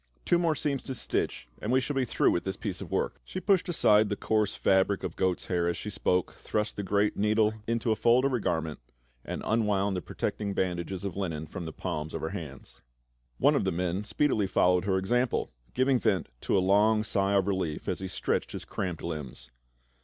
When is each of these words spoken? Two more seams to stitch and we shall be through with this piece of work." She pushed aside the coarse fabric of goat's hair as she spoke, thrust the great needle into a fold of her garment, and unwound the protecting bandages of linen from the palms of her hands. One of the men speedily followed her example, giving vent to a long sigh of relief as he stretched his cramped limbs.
Two 0.25 0.39
more 0.39 0.55
seams 0.55 0.81
to 0.81 0.95
stitch 0.95 1.47
and 1.61 1.71
we 1.71 1.79
shall 1.79 1.95
be 1.95 2.05
through 2.05 2.31
with 2.31 2.43
this 2.43 2.57
piece 2.57 2.81
of 2.81 2.89
work." 2.89 3.21
She 3.23 3.39
pushed 3.39 3.69
aside 3.69 4.09
the 4.09 4.15
coarse 4.15 4.55
fabric 4.55 5.03
of 5.03 5.15
goat's 5.15 5.45
hair 5.45 5.67
as 5.67 5.77
she 5.77 5.91
spoke, 5.91 6.33
thrust 6.39 6.75
the 6.75 6.81
great 6.81 7.17
needle 7.17 7.53
into 7.67 7.91
a 7.91 7.95
fold 7.95 8.25
of 8.25 8.31
her 8.31 8.39
garment, 8.39 8.79
and 9.23 9.43
unwound 9.45 9.95
the 9.95 10.01
protecting 10.01 10.55
bandages 10.55 11.05
of 11.05 11.15
linen 11.15 11.45
from 11.45 11.65
the 11.65 11.71
palms 11.71 12.15
of 12.15 12.21
her 12.21 12.29
hands. 12.29 12.81
One 13.37 13.53
of 13.53 13.63
the 13.63 13.71
men 13.71 14.03
speedily 14.03 14.47
followed 14.47 14.85
her 14.85 14.97
example, 14.97 15.51
giving 15.75 15.99
vent 15.99 16.29
to 16.45 16.57
a 16.57 16.65
long 16.65 17.03
sigh 17.03 17.33
of 17.35 17.45
relief 17.45 17.87
as 17.87 17.99
he 17.99 18.07
stretched 18.07 18.53
his 18.53 18.65
cramped 18.65 19.03
limbs. 19.03 19.51